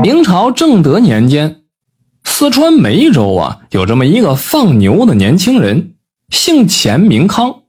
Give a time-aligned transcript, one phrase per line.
[0.00, 1.62] 明朝正德年间，
[2.22, 5.94] 四川梅州啊，有这么一个放牛的年轻人，
[6.30, 7.62] 姓钱名康。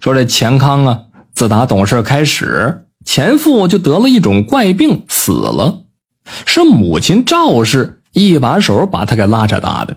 [0.00, 5.84] 说这钱康啊，自打懂事开始，前夫就得了一种怪病，死了，
[6.44, 9.96] 是母亲赵氏一把手把他给拉扯大的。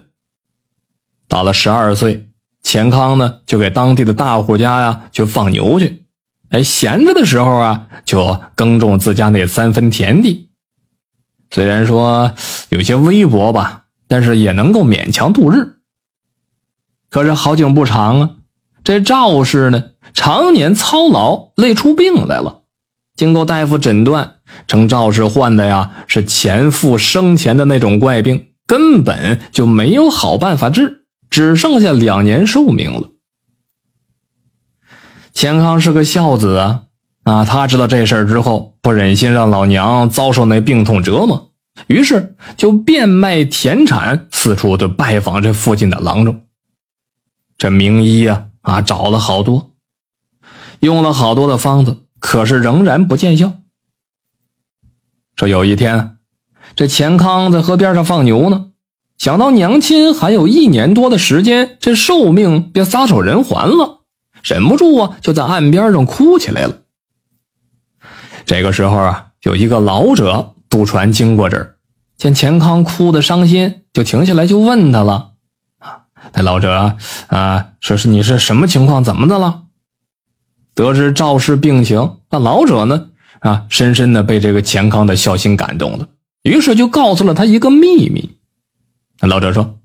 [1.27, 2.29] 到了十二岁，
[2.63, 6.05] 钱康呢就给当地的大户家呀去放牛去，
[6.49, 10.47] 哎，闲着的时候啊，就耕种自家那三分田地。
[11.51, 12.33] 虽然说
[12.69, 15.75] 有些微薄吧，但是也能够勉强度日。
[17.09, 18.29] 可是好景不长啊，
[18.83, 22.61] 这赵氏呢常年操劳，累出病来了。
[23.15, 24.35] 经过大夫诊断，
[24.65, 33.09] 称赵氏患的呀是前夫生前的那种怪病，根本就没有好办法治，只剩下两年寿命了。
[35.33, 36.83] 钱康是个孝子啊。
[37.23, 41.51] 啊，他知道这事儿之后，不忍心让老娘遭受那病痛折磨，
[41.87, 46.41] 于是就变卖田产，四处的拜访这附近的郎中。
[47.57, 49.71] 这名医啊，啊，找了好多，
[50.79, 53.53] 用了好多的方子，可是仍然不见效。
[55.35, 56.17] 说有一天，
[56.75, 58.71] 这钱康在河边上放牛呢，
[59.19, 63.99] 想到娘亲还有一年多的时间，这寿命便撒手人寰了，
[64.43, 66.77] 忍不住啊，就在岸边上哭起来了。
[68.51, 71.77] 这个时候啊，有一个老者渡船经过这儿，
[72.17, 75.31] 见钱康哭得伤心，就停下来就问他了
[75.79, 76.01] ：“啊，
[76.33, 79.05] 那老者啊，说是你是什么情况？
[79.05, 79.67] 怎么的了？”
[80.75, 83.07] 得知赵氏病情，那老者呢
[83.39, 86.09] 啊，深深的被这个钱康的孝心感动了，
[86.43, 88.37] 于是就告诉了他一个秘密。
[89.21, 89.79] 那老者说：“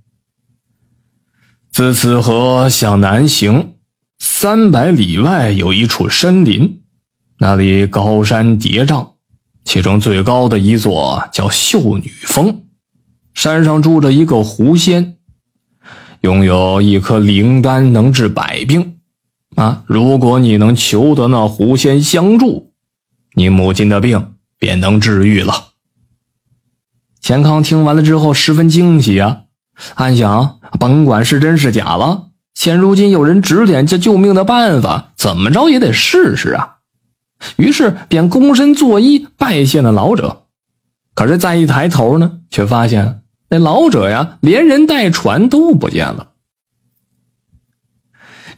[1.70, 3.74] 自此河向南行，
[4.18, 6.82] 三百里外有一处深林。”
[7.38, 9.08] 那里高山叠嶂，
[9.64, 12.62] 其中最高的一座叫秀女峰，
[13.34, 15.16] 山上住着一个狐仙，
[16.22, 18.94] 拥有一颗灵丹，能治百病。
[19.54, 22.72] 啊，如果你能求得那狐仙相助，
[23.34, 25.68] 你母亲的病便能治愈了。
[27.20, 29.42] 钱康听完了之后十分惊喜啊，
[29.94, 36.75] 暗想：甭管是真是假了，现如今有人指点这救命的办法，怎么着也得试试啊。
[37.56, 40.44] 于是便躬身作揖，拜谢了老者。
[41.14, 46.32] 可是再一抬头呢，却发现那老者呀，连人带船都不见了。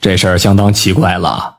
[0.01, 1.59] 这事儿相当奇怪了。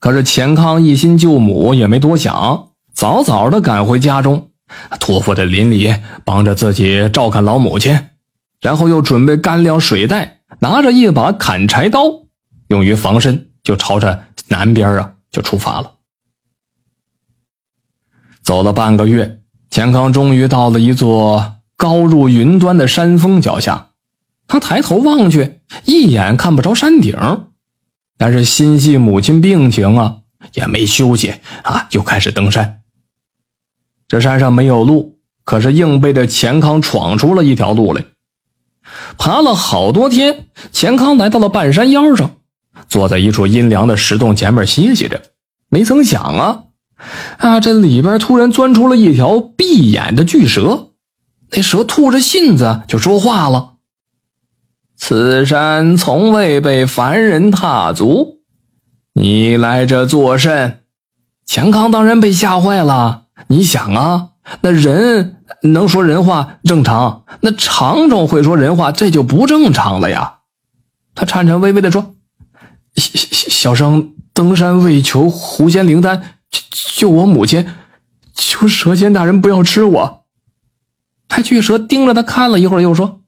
[0.00, 4.50] 可是钱康一心救母，也没多想，早早的赶回家中，
[5.00, 5.92] 托付在邻里
[6.24, 7.98] 帮着自己照看老母亲，
[8.60, 12.04] 然后又准备干粮、水袋，拿着一把砍柴刀，
[12.68, 15.92] 用于防身，就朝着南边啊就出发了。
[18.48, 23.90] 走了半个月，钱康终于到了一座高入云端的山峰脚下。
[24.46, 27.14] 他抬头望去，一眼看不着山顶，
[28.16, 30.20] 但是心系母亲病情啊，
[30.54, 32.80] 也没休息啊，又开始登山。
[34.08, 38.02] 这山上没有路，可是硬被这钱康闯出了一条路来。
[39.18, 42.36] 爬了好多天，钱康来到了半山腰上，
[42.88, 45.20] 坐在一处阴凉的石洞前面歇息着。
[45.68, 46.64] 没曾想啊。
[47.38, 47.60] 啊！
[47.60, 50.88] 这里边突然钻出了一条闭眼的巨蛇，
[51.50, 53.74] 那蛇吐着信子就说话了
[54.98, 58.40] ：“此山从未被凡人踏足，
[59.14, 60.80] 你来这作甚？”
[61.46, 63.24] 钱康当然被吓坏了。
[63.46, 64.30] 你想啊，
[64.60, 70.40] 那人能说人话正常，那长虫会说人话，这就不正常了呀。
[71.14, 72.14] 他颤颤巍巍地说
[72.96, 76.60] ：“小小小生登山为求狐仙灵丹。”救
[77.00, 77.66] 救我母亲！
[78.34, 80.24] 求蛇仙大人不要吃我！
[81.30, 83.20] 那巨蛇盯着他看了一会儿，又说：“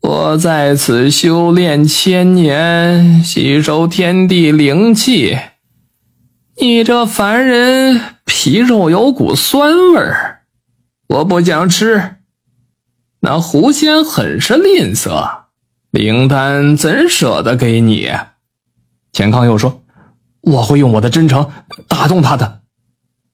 [0.00, 5.38] 我在此修炼千年，吸收天地灵气。
[6.60, 10.42] 你这凡人皮肉有股酸味儿，
[11.08, 12.16] 我不想吃。
[13.20, 15.44] 那狐仙很是吝啬，
[15.90, 18.10] 灵丹怎舍得给你？”
[19.12, 19.81] 钱康又说。
[20.42, 21.50] 我会用我的真诚
[21.88, 22.60] 打动他的。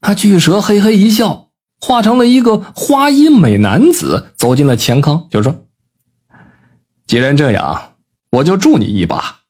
[0.01, 1.49] 那巨蛇嘿嘿一笑，
[1.81, 5.67] 化成了一个花衣美男子，走进了钱康，就说
[7.07, 7.95] ：“既然这样，
[8.31, 9.41] 我就助你一把。”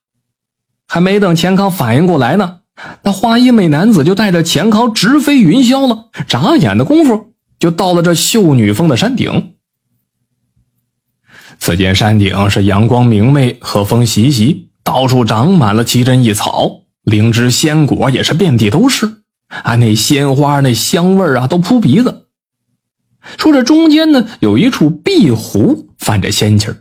[0.88, 2.60] 还没等钱康反应过来呢，
[3.02, 6.06] 那花衣美男子就带着钱康直飞云霄了。
[6.26, 9.54] 眨眼的功夫，就到了这秀女峰的山顶。
[11.58, 16.84] 此间山顶是阳光明媚，和风习习，到处长满了奇珍异草。
[17.08, 22.26] 灵芝鲜果也是遍地都是，啊，那鲜花那香味啊都扑鼻子。
[23.36, 26.76] 说这中间呢有一处碧湖泛着仙气儿，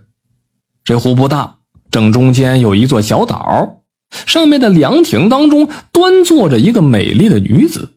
[0.83, 1.57] 这湖不大，
[1.89, 3.83] 正中间有一座小岛，
[4.25, 7.93] 上面的凉亭当中端坐着一个美丽的女子。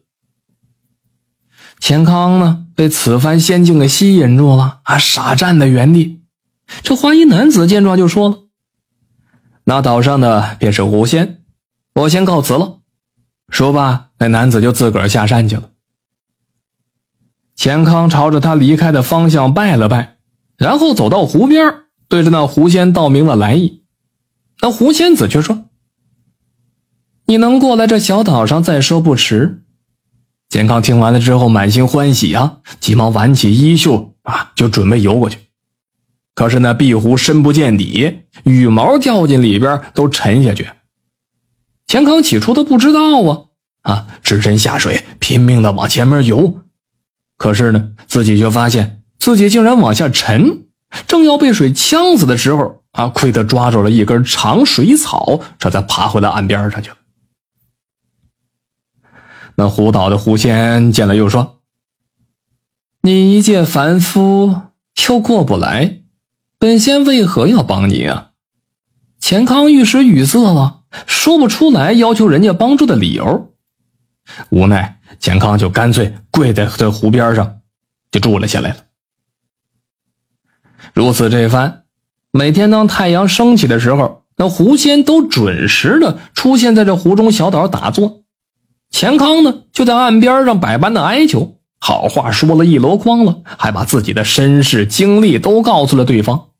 [1.79, 6.21] 钱康呢被此番仙境给吸引住了，啊，傻站在原地。
[6.83, 8.39] 这花衣男子见状就说了
[9.65, 11.40] ：“那岛上的便是狐仙，
[11.93, 12.79] 我先告辞了。”
[13.49, 15.71] 说罢，那男子就自个儿下山去了。
[17.55, 20.17] 钱康朝着他离开的方向拜了拜，
[20.57, 23.83] 然后走到湖边，对着那狐仙道明了来意。
[24.61, 25.65] 那狐仙子却说
[27.25, 29.63] ：“你能过来这小岛上再说不迟。”
[30.49, 35.37] 钱康听完了之后，满心欢喜啊，急忙挽起衣袖啊，就准备游过去。
[36.33, 40.69] 可是那碧湖深不见底，羽毛掉进里边都沉下去。
[41.91, 43.41] 钱康起初他不知道啊
[43.81, 46.61] 啊，只身下水，拼命的往前面游。
[47.35, 50.67] 可是呢，自己却发现自己竟然往下沉，
[51.05, 56.95] 正要被水呛死的时候啊，亏得抓住了一根长水草，这才爬回到岸边上去了。
[59.55, 61.59] 那湖岛的狐仙见了，又说
[63.03, 64.61] ：“你一介凡夫，
[65.09, 66.03] 又过不来。”
[66.57, 68.29] 本仙为何要帮你啊？
[69.19, 73.53] 钱康一时语塞了，说不出来要求人家帮助的理由。
[74.49, 77.59] 无奈，钱康就干脆跪在这湖边上，
[78.11, 78.77] 就住了下来了。
[80.93, 81.83] 如此这番，
[82.31, 88.23] 每天当太阳升起的时候，那狐仙都准时的出现在这湖中小岛打坐。
[88.89, 96.50] 钱康呢，就在岸边上百般的哀求，好话说了一箩筐了，还把自己的身世经历都告诉了对方。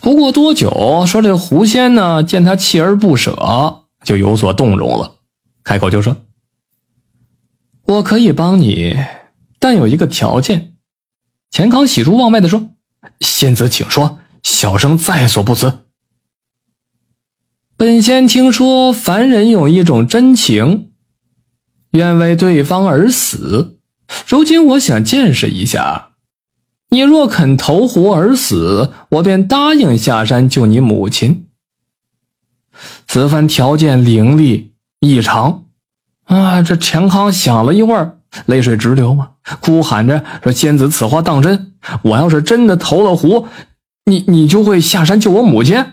[0.00, 5.16] 不过多久，说这狐仙呢，见他锲而不舍，就有所动容了，
[5.62, 6.16] 开口就说
[7.86, 8.96] ：“我可以帮你，
[9.58, 10.74] 但有一个条件。”
[11.50, 12.70] 钱康喜出望外的说
[13.20, 15.80] ：“仙子请说，小生在所不辞。”
[17.76, 20.92] 本仙听说凡人有一种真情，
[21.90, 23.78] 愿为对方而死，
[24.26, 26.13] 如今我想见识一下。
[26.94, 31.48] 你若肯投湖而死，我便答应下山救你母亲。
[33.08, 35.64] 此番条件凌厉异常，
[36.22, 36.62] 啊！
[36.62, 41.72] 这钱康想了一会儿，泪水直流嘛，哭喊着说：“仙子，此话当真？
[42.02, 43.48] 我要是真的投了湖，
[44.04, 45.84] 你你就会下山救我母亲？”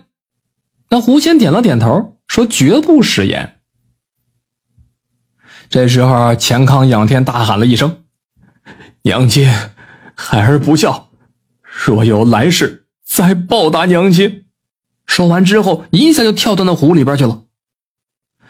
[0.89, 3.55] 那狐仙点了点头，说：“绝不食言。”
[5.67, 8.03] 这时候，钱康仰天大喊了一声
[9.01, 9.51] ：“娘亲！”
[10.23, 11.09] 孩儿不孝，
[11.83, 14.43] 若有来世再报答娘亲。
[15.07, 17.41] 说完之后，一下就跳到那湖里边去了。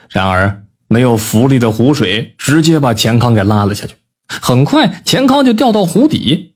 [0.09, 3.95] 然而，没有浮力的湖水直接把钱康给拉了下去。
[4.27, 6.56] 很快，钱康就掉到湖底。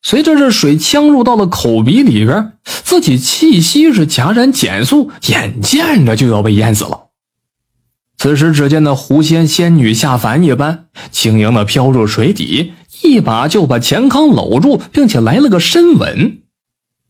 [0.00, 7.08] 随着这水呛入到了口鼻里边，自己气息是戛然减速，眼见着就要被淹死了。
[8.16, 12.72] 此时，只见那狐仙仙女下凡一般，轻盈的飘入水底。
[13.02, 16.42] 一把就把钱康搂住，并且来了个深吻，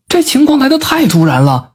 [0.08, 1.74] 这情况来的太突然了，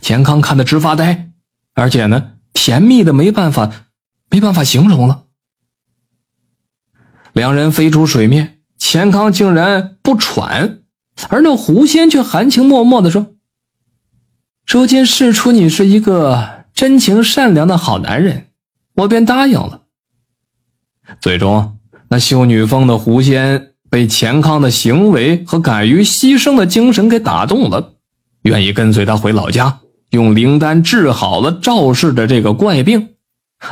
[0.00, 1.30] 钱康看得直发呆，
[1.74, 3.70] 而且呢，甜蜜的没办法，
[4.30, 5.24] 没办法形容了。
[7.32, 10.80] 两人飞出水面，钱康竟然不喘，
[11.28, 13.34] 而那狐仙却含情脉脉的说
[14.66, 18.48] ：“如今试出你是一个真情善良的好男人，
[18.94, 19.82] 我便答应了。”
[21.20, 21.78] 最终。
[22.12, 27.94] 那秀女峰的狐仙被钱康的行为和敢于牺牲的精神给打动了，
[28.42, 29.78] 愿意跟随他回老家，
[30.10, 33.14] 用灵丹治好了赵氏的这个怪病。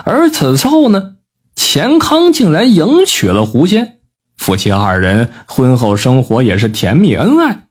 [0.04, 1.16] 而此后呢，
[1.54, 3.98] 钱康竟然迎娶了狐仙，
[4.38, 7.66] 夫妻二人婚后生活也是甜蜜恩爱，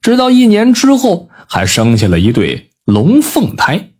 [0.00, 3.90] 直到一年之后还生下了一对龙凤胎。